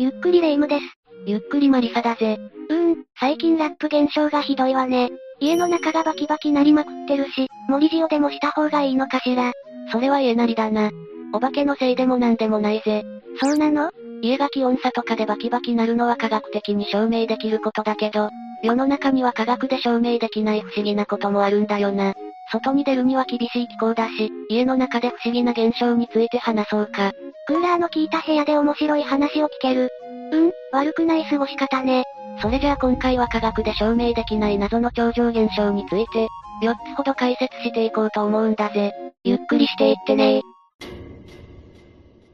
[0.00, 0.84] ゆっくりレ夢ムです。
[1.26, 2.38] ゆっくりマリサだぜ。
[2.68, 5.10] うーん、最近ラップ現象がひどいわね。
[5.40, 9.52] 家の中がバキバキなりまくってるし、森塩でもした方がいいのかしら。
[9.90, 10.92] それは家なりだな。
[11.32, 13.04] お化けのせいでもなんでもないぜ。
[13.42, 13.90] そうなの？
[14.22, 18.30] 家が気温差とかでバキバキなるのは科学的に証明できることだけど、
[18.62, 22.14] 世の中には科学で証明できない不思議なこともあるんだよな。
[22.52, 27.10] 外に出るには厳しい気候だし、家の中で不思議な現象について話そうか。
[27.48, 29.88] クーラーの効いた部屋で面白い話を聞ける。
[30.32, 32.04] うん、悪くない過ごし方ね。
[32.42, 36.28] それじゃあ今回は科学で証明できない謎の超常現象について、
[36.62, 38.92] 4つほど解説していこうと思うんだぜ。
[39.24, 40.42] ゆっくりしていってね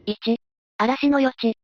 [0.09, 0.37] 1、
[0.79, 1.57] 嵐の予知。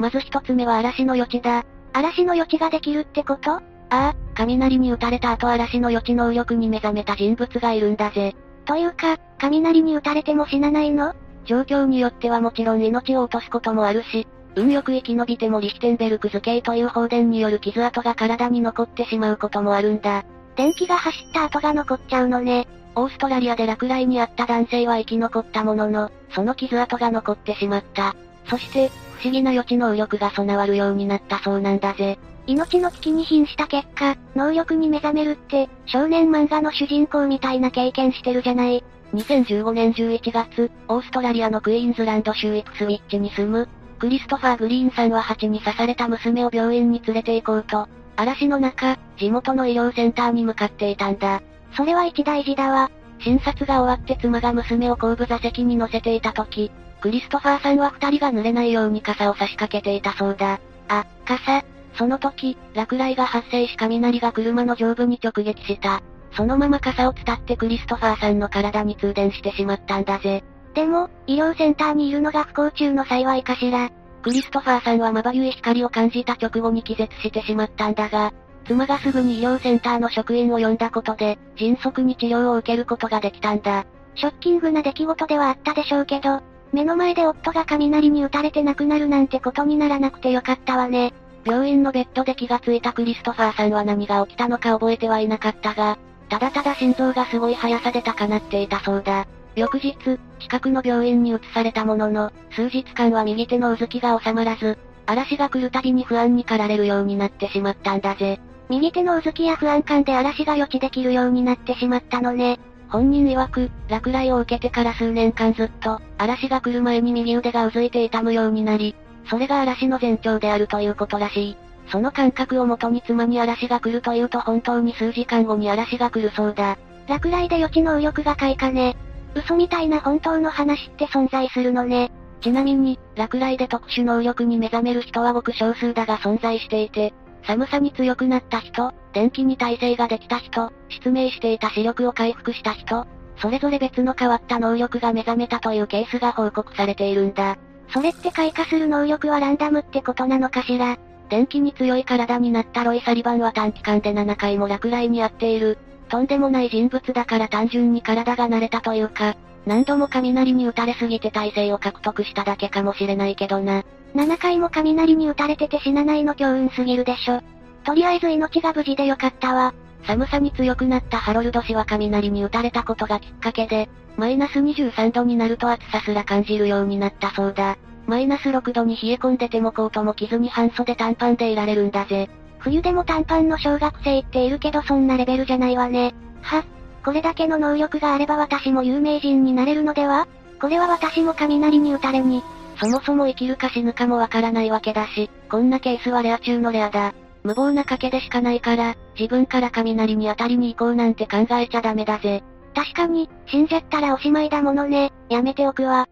[0.00, 1.64] まず一つ目は嵐の予知だ。
[1.92, 3.52] 嵐の予知ができるってこと？
[3.52, 8.34] ああ、雷に打たれた後嵐の予知能力に目覚めた人物がいるんだぜ。
[8.64, 11.14] というか、雷に打たれても死なないの？
[11.48, 20.24] 状況によってはもちろん命を落とすこともあるし、運よく生き延びてもリヒテンベルク図形という放電による傷跡が体に残ってしまうこともあるんだ。
[20.56, 22.68] 電気が走った跡が残っちゃうのね。
[22.96, 28.14] オーストラリアで落雷にあった男性は生き残ったものの、その傷跡が残ってしまった。
[28.46, 32.18] そして、不思議な予知能力が備わるようになったそうなんだぜ。
[32.46, 38.82] 命の危機に瀕した結果、能力に目覚めるって、少年漫画の主人公みたいな経験してるじゃない。
[39.14, 51.40] 2015年11月、オーストラリアのクイーンズランド州イプスウィッチに住む、クリストファー・グリーンさんは蜂に刺された娘を病院に連れて行こうと、嵐の中、地元の医療センターに向かっていたんだ。
[51.74, 52.90] それは一大事だわ。
[53.20, 60.60] 診察が終わって妻が娘を後部座席に乗せていた時、クリストファーさんは二人が濡れないように傘を差し掛けていたそうだ。
[60.88, 61.64] あ、傘。
[61.94, 66.02] その時、落雷が発生し雷が車の上部に直撃した。
[66.32, 70.44] そのまま傘を伝ってクリストファーさんの体に通電してしまったんだぜ。
[70.74, 73.90] でも、医療センターにいるのが不幸中の幸いかしら。
[74.22, 78.32] クリストファーさんはまばゆい光を感じた直後に気絶してしまったんだが、
[78.66, 83.86] 妻がすぐに医療センターの職員を呼んだことで、迅速に治療を受けることができたんだ。
[84.14, 91.14] ショッキングな出来事ではあったでしょうけど、目の前で夫が雷に打たれて亡くなるなんてことにならなくてよかったわね。
[91.44, 99.26] 病院のベッドで気がついたクリストファーさんは何が起きたのか覚えてはいなかったが、ただただ心臓がすごい速さで高鳴っていたそうだ。
[99.56, 99.96] 翌日、
[100.38, 108.40] 近くの病院に移されたものの、数日間は右手のうずきが収まらず、嵐が来るたびに不安に駆られるようになってしまったんだぜ。
[108.68, 112.60] 右手のうずきや不安感で嵐が予知できるようになってしまったのね。
[112.90, 118.94] 本人曰く、落雷を受けてから数年間ずっと、嵐が来る前に右腕がうずいて痛むようになり、
[119.28, 121.56] それが嵐の前兆であるということらしい。
[121.90, 126.76] その感覚をもとに妻に嵐が来るというと本当に数時間後に嵐が来るそうだ。
[127.08, 128.96] 落雷で予知能力が開花ね。
[129.34, 132.10] 嘘みたいな本当の話って存在するのね。
[132.40, 137.12] ちなみに、落雷で特殊能力に目覚める人はごく少数だが存在していて、
[137.44, 143.06] 寒さに強くなった人、電気に耐性ができた人、失明していた視力を回復した人、
[143.38, 147.56] それぞれ別の変わった能力が目覚めたというケースが報告されているんだ。
[147.92, 150.98] それって開花する能力はランダムってことなのかしら？
[151.28, 155.78] 電気に強い体になったロイ・サリバンは短期間で7回も落雷に遭っている。
[156.08, 163.84] とんでもない人物だから単純に体が慣れたというか、何度も雷に打たれすぎて体勢を獲得しただけかもしれないけどな。
[164.14, 167.42] 7回も雷に打たれてて死なないの強運すぎるでしょ。
[167.84, 169.74] とりあえず命が無事でよかったわ。
[170.06, 177.76] 寒さに強くなったハロルド氏は雷に打たれたことがきっかけで、マイナス23度になると暑さすら感じるようになったそうだ。
[178.08, 182.30] マイナス6度に冷え込んでてもコートも着ずに半袖短パンでいられるんだぜ。
[182.58, 186.14] 冬でも短パンの小学生っているけどそんなレベルじゃないわね。
[186.40, 186.64] は、
[187.04, 190.26] これだけの能力があれば私も有名人になれるのでは？
[190.60, 192.42] これは私も雷に打たれに。
[192.80, 197.12] そもそも生きるか死ぬかもわからないわけだし、こんなケースはレア中のレアだ。
[197.42, 202.42] 無謀な賭けでしかないから、自分から雷に当たりに行こうなんて考えちゃダメだぜ。
[202.74, 205.12] 確かに、死んじゃったらおしまいだものね。
[205.28, 206.08] やめておくわ。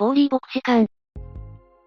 [0.00, 0.86] 2、ボーリー牧師館。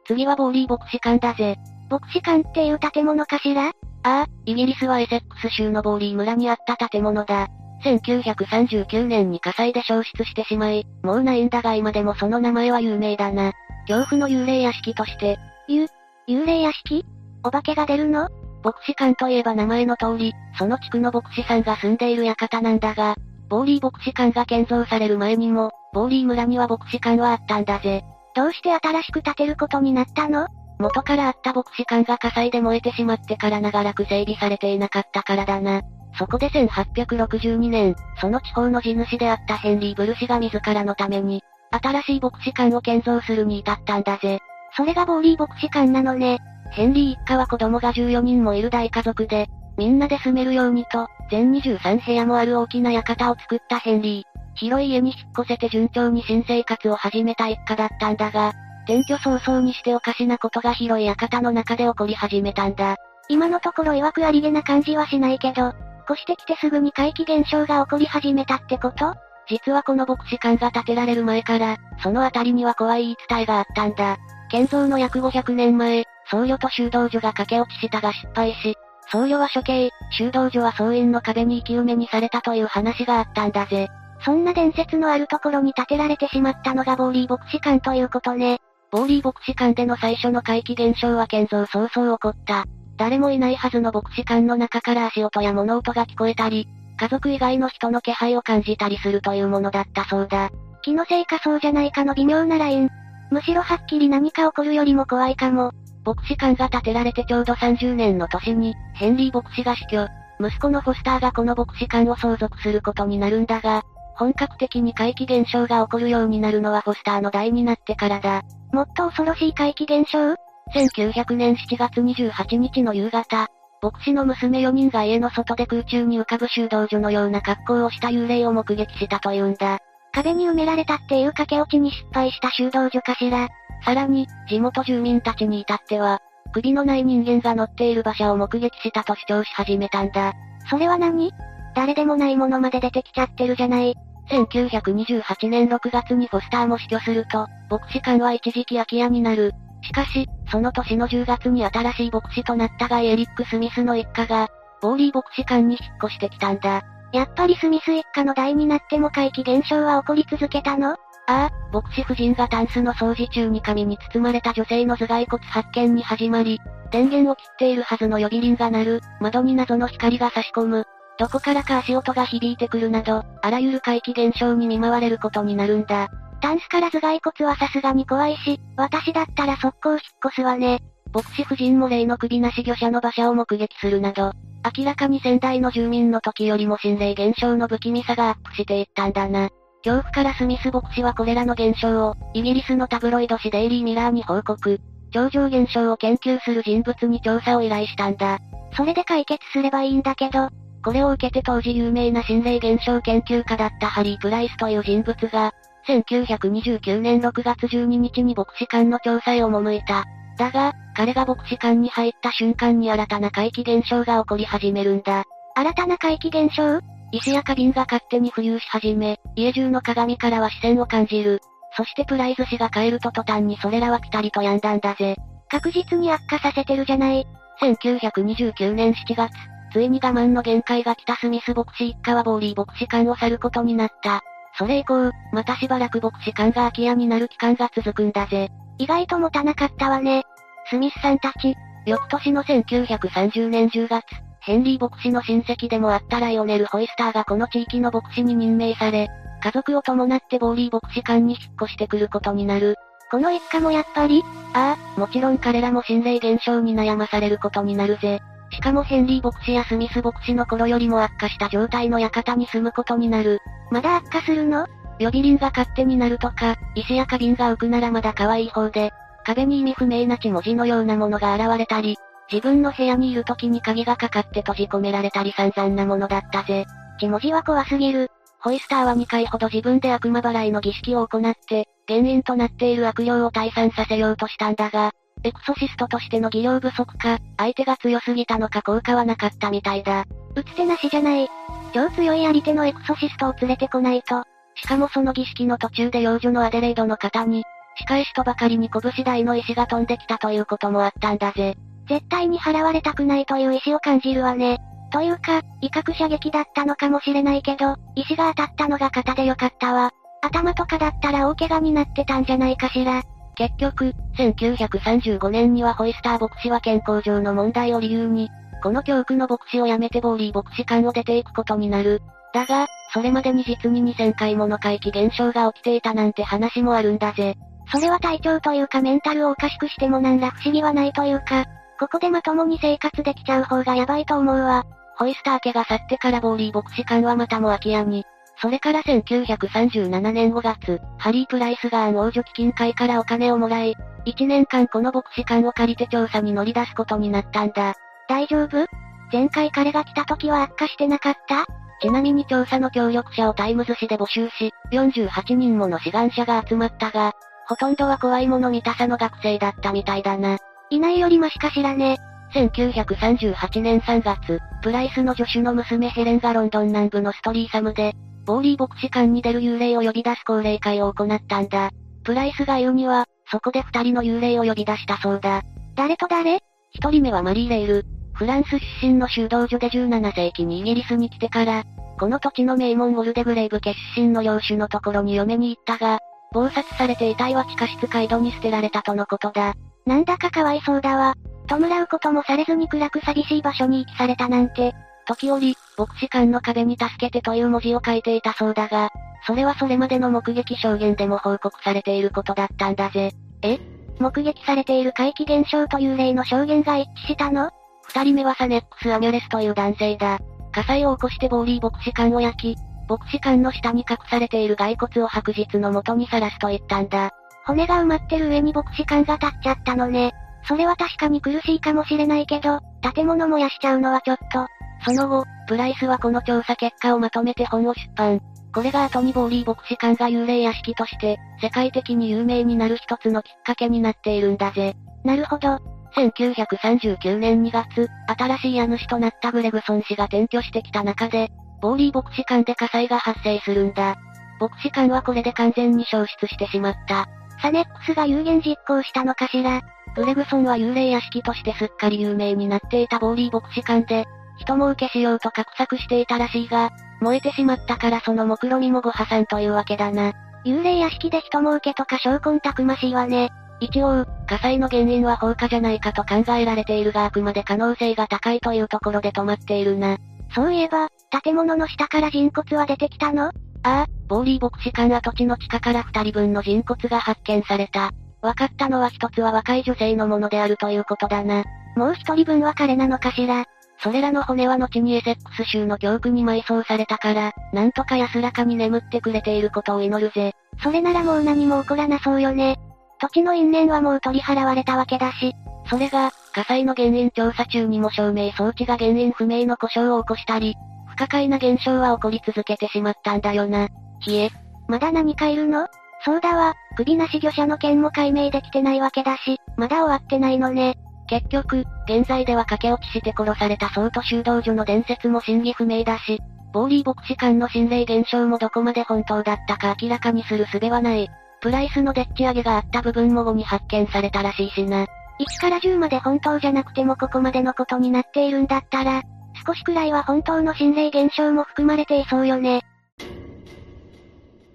[0.05, 1.57] 次はボーリー牧師館だぜ。
[1.89, 3.69] 牧師館っていう建物かしら？
[3.69, 3.71] あ
[4.03, 7.47] あ、イギリスはエセックス州のボーリー村にあった建物だ。
[7.83, 13.51] 1939年に火災で消失してしまい、もうないんだが今でもその名前は有名だな。
[13.87, 15.39] 恐怖の幽霊屋敷として。
[15.67, 15.87] ゆ、
[16.27, 17.03] 幽霊屋敷？
[17.43, 18.29] お化けが出るの？
[18.63, 23.15] 牧師館といえば名前の通り、その地区の牧師さんが住んでいる館なんだが、
[23.49, 28.03] ボーリー牧師館が建造される前にも、ボーリー村には牧師館はあったんだぜ。
[28.35, 30.47] どうして新しく建てることになったの？
[30.79, 35.81] 元からあった牧師館が火災で燃えてしまってから長らく整備されていなかったからだな。
[36.17, 41.41] そこで1862年、その地方の地主であったヘンリー・ブル氏が自らのために、
[41.71, 44.39] 新しい牧師館を建造するに至ったんだぜ。
[44.75, 46.39] それがボーリー牧師館なのね。
[46.71, 49.47] ヘンリー一家は子供が14人もいる大家族で、
[49.77, 54.33] みんなで住めるようにと、全23部屋もある大きな館を作ったヘンリー。
[54.55, 58.53] 広い家に引っ越せて順調に新生活を始めた一家だったんだが、
[58.85, 62.97] 転居早々にしておかしなことが広い館の中で起こり始めたんだ。
[63.29, 65.73] 今のところ曰くありげな感じはしないけど、
[66.09, 69.15] 越してきてすぐに怪奇現象が起こり始めたってこと？
[69.47, 74.17] 実はこの牧師館が建てられる前から、その辺りには怖い言い伝えがあったんだ。
[74.51, 78.75] 建造の約500年前、僧侶と修道女が駆け落ちしたが失敗し、
[79.13, 83.89] 僧侶は処刑、修道女は総院の壁に生き埋めにされたという話があったんだぜ。
[84.25, 88.59] そんな伝説のあるところに建てられてしまったのがボーリー牧師館ということね。
[88.89, 92.65] ボーリー牧師館での最初の怪奇現象は建造早々起こった。
[92.97, 96.67] 誰もいないはずの牧師館の中から足音や物音が聞こえたり、
[96.99, 100.49] 家族以外の人の気配を感じたりするというものだったそうだ。
[100.81, 102.89] 気のせいかそうじゃないかの微妙なライン。
[103.29, 105.71] むしろはっきり何か起こるよりも怖いかも。
[106.05, 110.07] 牧師館が建てられてちょうど30年の年に、ヘンリー牧師が死去。
[110.39, 113.83] 息子のフォスターがこの牧師館を相続することになるんだが、
[114.15, 118.41] 本格的に怪奇現象が起こるようになるのはフォスターの代になってからだ。
[118.71, 120.35] もっと恐ろしい怪奇現象
[120.75, 123.47] ?1900 年7月28日の夕方、
[123.81, 129.79] 牧師の娘4人が家の外で空中に浮かぶ修道女のような格好をした幽霊を目撃したというんだ。
[130.13, 133.49] 壁に埋められたっていう駆け落ちに失敗した修道女かしら。
[133.85, 136.19] さらに、地元住民たちに至っては、
[136.53, 140.33] 首のない人間が乗っている馬車を目撃したと主張し始めたんだ。
[140.69, 141.31] それは何？
[141.75, 143.95] 誰でもないものまで出てきちゃってるじゃない。
[144.29, 149.51] 1928年6月にフォスターも死去すると、牧師館は一時期空き家になる。
[149.81, 154.47] しかし、その年の10月に新しい牧師となったガイ・エリック・スミスの一家が、
[154.81, 156.83] ボーリー牧師館に引っ越してきたんだ。
[157.11, 160.95] やっぱりスミス一家の代になっても怪奇現象は起こり続けたの？
[161.27, 166.59] ああ、牧師夫人がタンスの掃除中に紙に包まれた女性の頭蓋骨発見に始まり、
[166.91, 170.85] 電源を切っているはずの呼び鈴が鳴る、窓に謎の光が差し込む、
[171.17, 176.09] どこからか足音が響いてくるなど、あらゆる怪奇現象に見舞われることになるんだ。
[176.41, 180.81] タンスから頭蓋骨はさすがに怖いし、私だったら速攻引っ越すわね。
[181.13, 184.33] 牧師夫人も例の首なし魚車の馬車を目撃するなど、
[184.77, 189.49] 明らかに先代の住民の時よりも心霊現象の不気味さがアップしていったんだな。
[189.83, 194.79] 恐怖からスミス牧師はこれらの現象を、イギリスのタブロイド紙デイリーミラーに報告。
[195.11, 198.39] 超常現象を研究する人物に調査を依頼したんだ。
[198.75, 200.49] それで解決すればいいんだけど、
[200.83, 205.53] これを受けて当時有名な心霊現象研究家だったハリー・プライスという人物が、
[205.87, 210.05] 1929年6月12日に牧師館の調査へ赴いた。
[210.37, 215.25] だが、彼が牧師館に入った瞬間に新たな怪奇現象が起こり始めるんだ。
[215.55, 216.79] 新たな怪奇現象？
[217.13, 221.41] 石や花瓶が勝手に浮遊し始め、家中の鏡からは視線を感じる。
[221.77, 225.15] そしてプライズ氏が帰ると途端にそれらはピタリと止んだんだぜ。
[225.47, 227.27] 確実に悪化させてるじゃない。
[227.61, 229.31] 1929年7月、
[229.71, 234.21] ついに我慢の限界が来たスミス牧師一家はボーリー牧師館を去ることになった。
[234.57, 238.49] それ以降、またしばらく牧師館が空き家になる期間が続くんだぜ。
[238.79, 240.23] 意外と持たなかったわね。
[240.67, 241.55] スミスさんたち。
[241.85, 244.03] 翌年の1930年10月、
[244.45, 249.09] ヘンリー牧師の親戚でもあったライオネル・ホイスターがこの地域の牧師に任命され、
[249.41, 252.75] 家族を伴ってボーリー牧師館に引っ越してくることになる。
[253.09, 254.21] この一家もやっぱり
[254.53, 258.19] ああ、もちろん彼らも心霊現象に悩まされることになるぜ。
[258.51, 263.39] しかもヘンリー牧師やスミス牧師の頃よりも悪化した状態の館に住むことになる。
[263.71, 264.67] まだ悪化するの？
[264.99, 268.91] 呼び鈴が勝手になるとか、石や花瓶が浮くならまだ可愛い方で、
[269.25, 271.97] 壁に意味不明な血文字のようなものが現れたり、
[272.33, 276.65] 自分の部屋にいる時に鍵がかかって閉じ込められたり散々なものだったぜ。
[276.99, 278.09] 血文字は怖すぎる。
[278.39, 290.05] ホイスターは2回ほど自分で悪魔払いの儀式を行って、原因となっている悪霊を退散させようとしたんだが、エクソシストとしての技量不足か、相手が強すぎたのか効果はなかったみたいだ。
[290.35, 291.29] 打つ手なしじゃない。
[291.71, 294.23] 超強いあり手のエクソシストを連れてこないと。
[294.55, 297.43] しかもその儀式の途中で幼女のアデレイドの方に、
[297.77, 301.55] 仕返しとばかりに拳大の石が飛んできたということもあったんだぜ。
[301.87, 304.59] 絶対に払われたくないという意志を感じるわね。
[304.91, 309.91] というか、威嚇射撃だったのかもしれないけど、石が当たったのが肩でよかったわ。
[310.21, 313.01] 頭とかだったら大怪我になってたんじゃないかしら。
[313.35, 318.29] 結局、1935年にはホイスター牧師は健康上の問題を理由に、
[318.61, 322.01] この教区の牧師を辞めてボーリー牧師館を出ていくことになる。
[322.33, 327.35] だが、それまでに実に2000回もの怪奇現象が起きていたなんて話もあるんだぜ。
[327.71, 331.45] それは体調というかメンタルをおかしくしても何ら不思議はないというか、
[331.79, 334.65] ここでまともに生活できちゃう方がやばいと思うわ。
[334.97, 338.05] ホイスター家が去ってからボーリー牧師館はまたも空き家に。
[338.41, 343.75] それから1937年5月、ハリー・プライスがアン王女基金会からお金をもらい、
[344.05, 347.75] 1年間この牧師館を借りて調査に乗り出すことになったんだ。
[348.07, 348.65] 大丈夫？
[349.11, 351.45] 前回彼が来た時は悪化してなかった？
[351.81, 357.13] ちなみに調査の協力者をタイムズ紙で募集し、48人もの志願者が集まったが、
[357.47, 360.37] ほとんどは怖いもの見たさの学生だったみたいだな。
[360.73, 361.97] いないよりマシかしらね。
[362.33, 367.93] 1938年3月、プライスの助手の娘ヘレンがロンドン南部のストリーサムで、
[368.25, 371.69] ボーリー牧師館に出る幽霊を呼び出す降霊会を行ったんだ。
[372.03, 375.43] プライスが言うには、そこで二人の幽霊を呼び出したそうだ。
[375.75, 376.39] 誰と誰？
[376.71, 377.85] 一人目はマリー・レイル。
[378.13, 381.65] フランス出身の修道女で17世紀にイギリスに来てから、
[381.99, 385.99] この土地の名門ウォルデグレイブ家出身の領主のところに嫁に行ったが、
[386.31, 389.53] 暴殺されて遺体は地下室街道に捨てられたとのことだ。
[389.85, 391.15] なんだかかわいそうだわ。
[391.47, 394.73] 弔うこともされずに暗く寂しい場所に遺棄されたなんて。
[395.05, 398.89] 時折、牧師館の壁に助けてという文字を書いていたそうだが、
[399.27, 403.11] それはそれまでの目撃証言でも報告されていることだったんだぜ。
[403.41, 403.59] え？
[403.99, 407.51] 目撃されている怪奇現象という例の証言が一致したの？
[407.87, 410.19] 二人目はサネックス・アミュレスという男性だ。
[410.53, 417.11] 火災を起こしてボーリー牧師館を焼き、牧師館の下に隠されている骸骨を白日の元にさらすと言ったんだ。
[417.45, 420.13] 骨が埋まってる上に牧師館が立っちゃったのね。
[420.45, 422.59] それは確かに苦しいかもしれないけど、
[422.93, 424.47] 建物燃やしちゃうのはちょっと。
[424.85, 428.19] その後、プライスはこの調査結果をまとめて本を出版。
[428.53, 434.75] これが後にボーリー牧師館が幽霊屋敷として、世界的に有名になる一つのきっかけになっているんだぜ。
[435.03, 435.59] なるほど。
[435.95, 441.29] 1939年2月、新しい家主となったグレグソン氏が転居してきた中で、
[441.61, 443.95] ボーリー牧師館で火災が発生するんだ。
[444.39, 447.07] 牧師館はこれで完全に消失してしまった。
[447.43, 449.61] サネックスが有言実行したのかしら。
[449.97, 454.05] グレグソンは幽霊屋敷としてすっかり有名になっていたボーリー牧師館で、
[454.37, 456.71] 人儲けしようと画策していたらしいが、
[457.01, 460.13] 燃えてしまったからその目論みもご破産というわけだな。
[460.45, 463.29] 幽霊屋敷で人儲けとか証拠たくましいわね。
[463.59, 469.97] 一応、火災の原因は放火じゃないかと考えられているがあくまで可能性が高いというところで止まっているな。
[470.33, 470.87] そういえば、
[471.21, 473.31] 建物の下から人骨は出てきたの？
[473.63, 477.91] ああ、ボーリー牧師館跡地の地下から二人分の人骨が発見された。
[478.21, 481.43] 分かったのは一つは若い女性のものであるということだな。
[481.75, 483.45] もう一人分は彼なのかしら。
[483.79, 490.33] それらの骨は後にエセックス州の教区に埋葬されたから、なんとか安らかに眠ってくれていることを祈るぜ。
[490.61, 492.57] それならもう何も起こらなそうよね。
[493.01, 495.33] 土地の因縁はもう取り払われたわけだし。
[495.69, 500.55] それが、火災の原因調査中にも証明装置が原因不明の故障を起こしたり、
[500.93, 503.67] 不可解な現象は起こり続けてしまったんだよな。
[503.99, 504.29] ひえ。
[504.67, 505.67] まだ何かいるの？
[506.05, 510.75] そうだわ、首なし魚者の件も解明できてないわけだし、まだ終わってないのね。
[511.07, 516.19] 結局、現在では駆け落ちして殺されたソート修道女の伝説も真偽不明だし、
[516.53, 521.09] ボーリー牧師館の心霊現象もどこまで本当だったか明らかにする術はない。
[521.41, 524.85] プライスのでっち上げがあった部分も後に発見されたらしいしな。
[525.19, 529.03] 1から10まで本当じゃなくてもここまでのことになっているんだったら、
[529.45, 532.61] 少しくらいは本当の心霊現象も含まれていそうよね。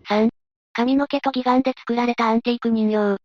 [0.09, 0.29] 3、
[0.73, 3.19] 髪の毛と義眼で作られたアンティーク人形。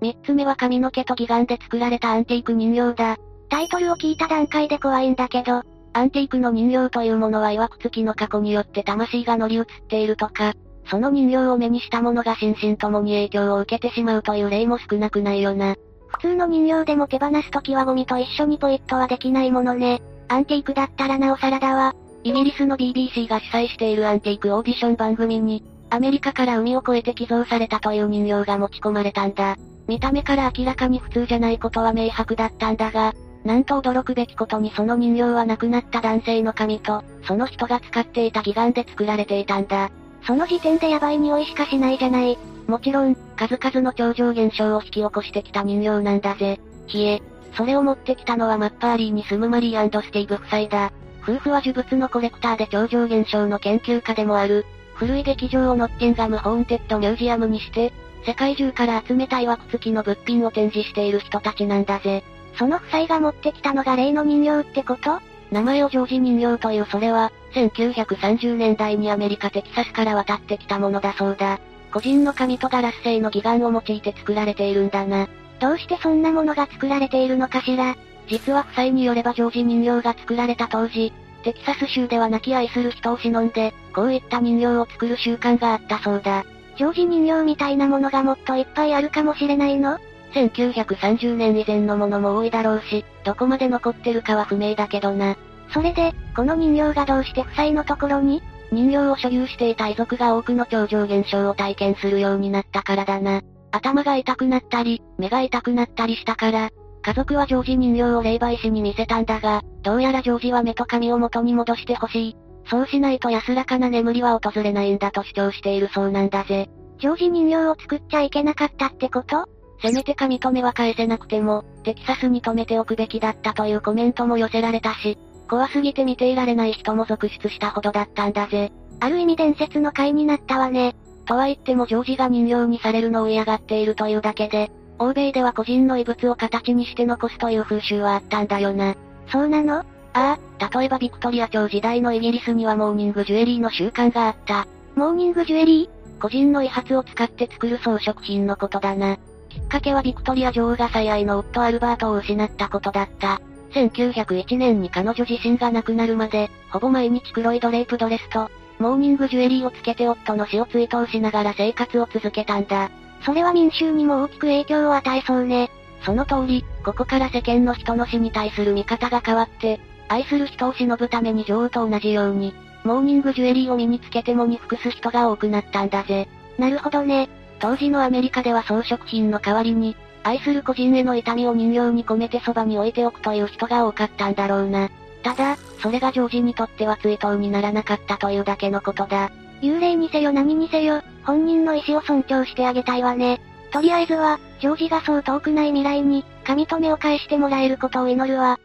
[0.00, 3.16] 三つ目は髪の毛と義眼で作られたアンティーク人形だ。
[3.48, 5.62] タイトルを聞いた段階で怖いんだけど、
[5.92, 10.54] アンティークの人形というものは曰く付きの過去によって魂が乗り移っているとか、
[10.88, 15.74] その人形を目にした者が心身ともに影響を受けてしまうという例も少なくないよな。
[16.06, 20.00] 普通の人形でも手放すときはゴミと一緒にポイットはできないものね。
[20.30, 21.92] アンティークだったらなおさらだわ。
[22.22, 29.56] イギリスの BBC が主催しているアンティークオーディション番組に、アメリカから海を越えて寄贈されたという人形が持ち込まれたんだ。
[29.88, 33.12] 見た目から明らかに普通じゃないことは明白だったんだが、
[33.44, 39.90] なんと驚くべきことにその人形は亡くなった男性の髪と、その人が使っていた義眼で作られていたんだ。
[40.24, 42.38] その時点でヤバい匂いしかしないじゃない。
[42.68, 46.60] もちろん、数々の超常現象を引き起こしてきた人形なんだぜ。
[46.86, 47.20] ひえ。
[47.54, 50.92] それを持ってきたのはマッパーリーに住むマリースティーブ夫妻だ。
[51.22, 54.64] 夫婦は呪物のコレクターで超常現象の研究家でもある。
[54.94, 57.92] 古い劇場をノッティンガムホーンテッドミュージアムにして、
[58.26, 62.22] 世界中から集めた曰く付きの物品を展示している人たちなんだぜ。
[62.58, 65.20] その夫妻が持ってきたのが例の人形ってこと？
[65.50, 71.58] 名前をジョージ人形というそれは、1930年代にアメリカテキサスから渡ってきたものだそうだ。
[71.92, 75.28] 個人の紙とガラス製の義眼を用いて作られているんだな。
[75.60, 77.94] どうしてそんなものが作られているのかしら？
[78.26, 81.12] 実は夫妻によればジョージ人形が作られた当時、
[81.42, 86.44] テキサス州では亡き愛する人を忍んで、こういった人形を作る習慣があったそうだ。
[86.76, 89.98] ジョージ人形みたいなものがもっといっぱいあるかもしれないの
[90.32, 95.36] ？1930年以前のものも多いだろうし、どこまで残ってるかは不明だけどな。
[95.72, 98.42] それで、この人形がどうして夫妻のところに？
[98.72, 103.42] 人形を所有していた遺族が多くの超常現象を体験するようになったからだな。
[103.72, 106.70] 頭が痛くなったり、目が痛くなったりしたから、
[107.02, 112.36] 家族はジョージ人形を霊媒師に見せたんだが、どうやらジョージは目と髪を元に戻してほしい。
[112.68, 116.68] そうしないと安らかな眠りは訪れないんだと主張しているそうなんだぜ。
[116.98, 119.46] ジョージ人形を作っちゃいけなかったってこと？
[119.82, 125.16] せめて髪留めは返せなくても、テキサスに留めておくべきだったというコメントも寄せられたし、
[125.48, 128.70] 怖すぎて見ていられない人も続出したほどだったんだぜ。
[129.00, 130.94] ある意味伝説の回になったわね。
[131.30, 134.68] とは言ってもジョージが人形にされるのを嫌がっているというだけで、
[134.98, 138.96] 欧米では個人の遺物を形にして残すという風習はあったんだよな。
[139.30, 139.84] そうなの？
[140.12, 144.66] ああ、例えばビクトリア朝時代のイギリスにはモーニングジュエリーの習慣があった。
[144.96, 146.20] モーニングジュエリー？
[146.20, 149.16] 個人の遺髪を使って作る装飾品のことだな。
[149.50, 153.40] きっかけはビクトリア女王が最愛の夫アルバートを失ったことだった。
[153.70, 162.90] 1901年に彼女自身が亡くなるまで、ほぼ毎日黒いドレープドレスと、モーニングジュエリーをつけて夫の死を追悼しながら生活を続けたんだ。
[163.24, 165.70] それは民衆にも大きく影響を与えそうね。
[166.02, 176.26] その通り、ここから世間の人の死に対する見方が変わって、愛する人を忍ぶために女王と同じように、モーニングジュエリーを身につけてもに服す人が多くなったんだぜ。
[176.58, 177.28] なるほどね。
[177.58, 184.88] 当時のアメリカでは装飾品の代わりに、愛する個人への痛みを人形に込めてそばに置いておくという人が多かったんだろうな。
[185.22, 189.30] ただ、それがジョージにとっては追悼にならなかったというだけのことだ。
[189.62, 193.40] 幽霊にせよ何にせよ、本人の意思を尊重してあげたいわね。
[193.72, 198.58] とりあえずは、ジョージがそう遠くない未来に、髪留めを返してもらえることを祈るわ。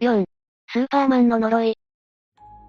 [0.00, 0.24] 4.
[0.68, 1.78] スーパーマンの呪い。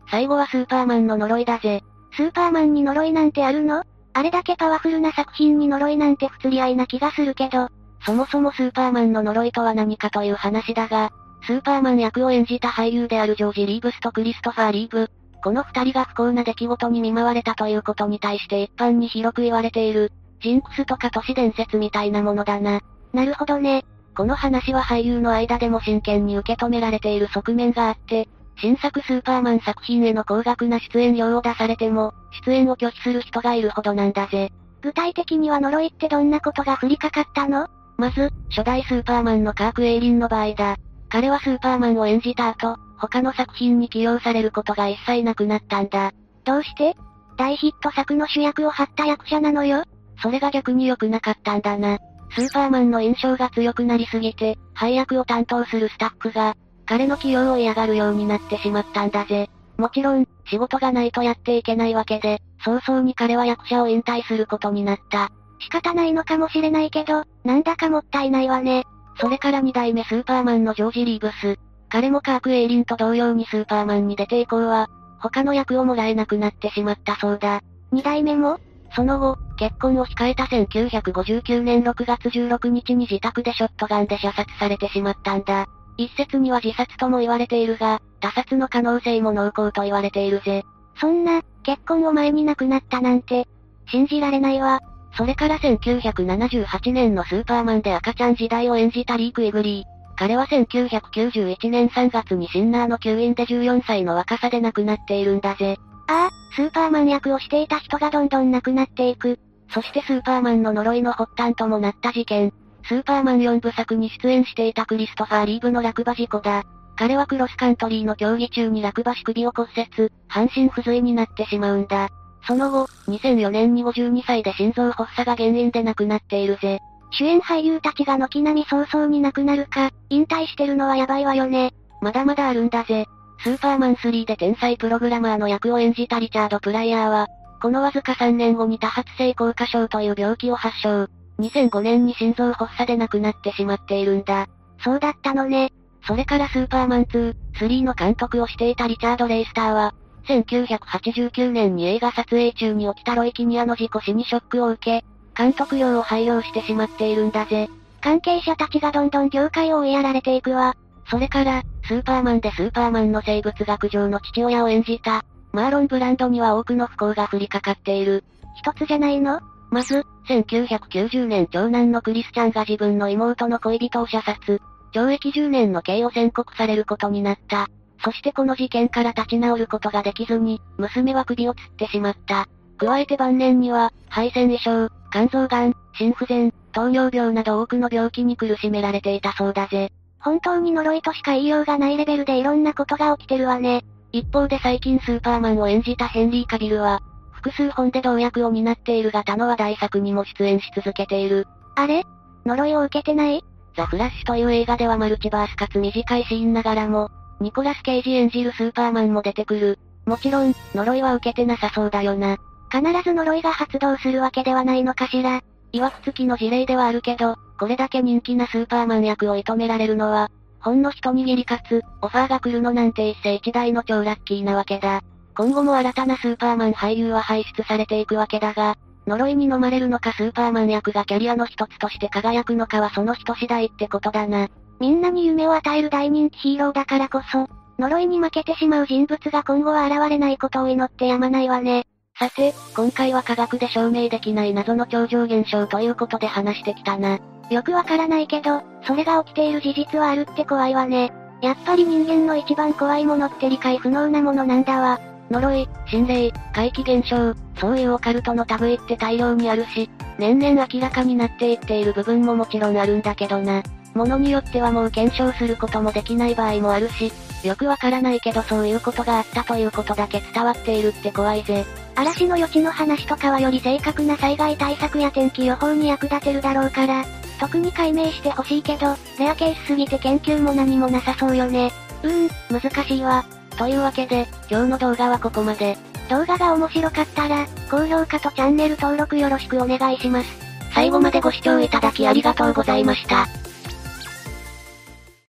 [0.10, 1.82] 最後はスーパーマンの呪いだぜ。
[2.16, 3.84] スーパーマンに呪いなんてあるの？
[4.14, 7.68] あれだけパワフルな作品に呪いなんて不釣り合いな気がするけど。
[8.06, 11.12] そもそもスーパーマンの呪いとは何かという話だが、
[11.48, 15.10] スーパーマン役を演じた俳優であるジョージ・リーブスとクリストファー・リーブ、
[15.42, 20.12] この二人が不幸な出来事に見舞われたということに対して一般に広く言われている、
[20.42, 22.82] ジンクスとか都市伝説みたいなものだな。
[23.14, 23.86] なるほどね。
[24.14, 32.14] この話は俳優の間でも真剣に受け止められている側面があって、新作スーパーマン作品への高額な出演料を出されても、
[32.46, 34.52] 出演を拒否する人がいるほどなんだぜ。
[34.82, 37.70] 具体的には呪いってどんなことが降りかかったの？
[37.96, 40.76] まず、初代スーパーマンのカーク・エイリンの場合だ。
[41.10, 46.12] 彼はスーパーマンを演じた後、他の作品に起用されることが一切なくなったんだ。
[46.44, 46.96] どうして？
[47.38, 49.84] 大ヒット作の主役を張った役者なのよ
[50.22, 52.00] それが逆に良くなかったんだな。
[52.32, 59.50] スーパーマンの印象が強くなりすぎて、配役を担当するスタッフが、彼の起用を嫌がるようになってしまったんだぜ。
[59.78, 65.30] もちろん、仕事がないとやっていけないわけで、早々に彼は役者を引退することになった。
[65.60, 68.84] 仕方ないのかもしれないけど、なんだかもったいないわね。
[69.20, 71.58] それから二代目スーパーマンのジョージ・リーブス。
[71.90, 77.62] 彼もカーク・エイリンと同様にスーパーマンに出て以降は、他の役をもらえなくなってしまったそうだ。
[77.92, 78.60] 二代目も
[78.96, 85.66] その後、結婚を控えた1959年6月16日に自宅でショットガンで射殺されてしまったんだ。
[85.98, 90.64] 一説には自殺とも言われているが、他殺の可能性も濃厚と言われているぜ。
[91.00, 93.48] そんな、結婚を前に亡くなったなんて、
[93.88, 94.80] 信じられないわ。
[95.18, 100.16] それから1978年のスーパーマンで赤ちゃん時代を演じたリーク・イグリー。
[100.16, 105.78] 彼は1991年3月にシンナーの吸引で14歳の若さで亡くなっているんだぜ。
[106.08, 109.40] ああ、スーパーマン役をしていた人がどんどん亡くなっていく。
[109.74, 112.54] そしてスーパーマンの呪いの発端ともなった事件。
[112.88, 116.64] スーパーマン4部作に出演していたクリストファー・リーブの落馬事故だ。
[116.96, 122.10] 彼はクロスカントリーの競技中に落馬し首を骨折、半身不随になってしまうんだ。
[122.48, 126.80] その後、2004年に52歳で心臓発作が原因で亡くなっているぜ。
[127.12, 131.74] 主演俳優たちが軒並み早々に亡くなるか、引退してるのはやばいわよね。
[132.02, 133.06] まだまだあるんだぜ。
[133.44, 137.28] スーパーマン3で天才プログラマーの役を演じたリチャード・プライヤーは、
[137.62, 141.08] このわずか3年後に多発性硬化症という病気を発症。
[141.40, 144.48] 2005年に心臓発作で亡くなってしまっているんだ。
[144.84, 145.72] そうだったのね。
[146.08, 149.94] それからスーパーマン2、3の監督をしていたリチャード・レイスターは、
[150.28, 157.70] 1989年に映画撮影中に起きたロイキニアの事故死にショックを受け、監督用を廃業してしまっているんだぜ。
[158.02, 160.76] 関係者たちがどんどん業界を追いやられていくわ。
[161.10, 168.24] それから、スーパーマンでスーパーマンの生物学上の父親を演じた、マーロン・ブランドには多くの不幸が降りかかっている。
[168.56, 169.40] 一つじゃないの？
[169.72, 174.62] まず、1990年長男のクリスチャンが自分の妹の恋人を射殺。
[174.94, 177.70] 懲役10年の刑を宣告されることになった。
[178.04, 182.48] そしてこの事件から立ち直ることができずに、娘は首を吊ってしまった。
[182.78, 189.92] 加えて晩年には、肺腺異常、肝臓癌、心不全、糖尿病など多くの病気に苦しめられていたそうだぜ。
[190.20, 193.84] 本当に呪いとしか言いようがないレベルでいろんなことが起きてるわね。
[194.12, 201.48] 一方で最近スーパーマンを演じたヘンリー・カビルは、複数本で同役を担っているが他の話題作にも出演し続けている。
[201.76, 202.04] あれ？
[202.46, 203.44] 呪いを受けてない？
[203.76, 209.80] ザ・フラッシュという映画ではマルチバースかつ短いシーンながらも、ニコラス・ケイジ演じるスーパーマンも出てくる。
[210.06, 212.38] もちろん、呪いは受けてなさそうだよな。
[212.72, 215.42] 必ず呪いが発動するわけではないのかしら。
[215.74, 225.02] 曰く付きの事例ではあるけど、これだけ人気なスーパーマン役を射止められるのは、ほんの一握りかつ、オファーが来るのなんて一世一代の超ラッキーなわけだ。
[225.36, 234.50] 今後も新たなスーパーマン俳優は輩出されていくわけだが、呪いに飲まれるのかスーパーマン役がキャリアの一つとして輝くのかはその人次第ってことだな。
[234.80, 237.48] みんなに夢を与える大人気ヒーローだからこそ、
[237.80, 241.86] 呪いに負けてしまう人物が今後は現れないことを祈ってやまないわね。
[242.18, 247.20] さて、今回は科学で証明できない謎の超常現象ということで話してきたな。
[247.50, 251.12] よくわからないけど、それが起きている事実はあるって怖いわね。
[251.42, 255.00] やっぱり人間の一番怖いものって理解不能なものなんだわ。
[255.30, 263.62] 呪い、心霊、怪奇現象、そういうオカルトの類って大量にあるし、年々明らかになっていっている部分ももちろんあるんだけどな。
[263.98, 267.12] ものによってはもう検証することもできない場合もあるし、
[267.44, 271.66] よくわからないけどそういうことがあったということだけ伝わっているって怖いぜ。
[271.96, 277.04] 嵐の予知の話とかはより正確な災害対策や天気予報に役立てるだろうから、
[277.40, 281.72] 特に解明してほしいけど、レアケースすぎて研究も何もなさそうよね。
[282.04, 283.26] うーん、難しいわ。
[283.58, 285.78] というわけで、今日の動画はここまで。
[286.10, 290.30] 動画が面白かったら、高評価とチャンネル登録よろしくお願いします。
[290.74, 293.28] 最後までご視聴いただきありがとうございました。